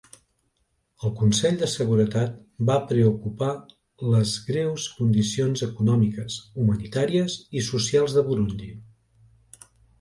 [1.07, 3.51] El Consell de Seguretat va preocupar
[4.15, 8.75] les greus condicions econòmiques, humanitàries i socials de Burundi.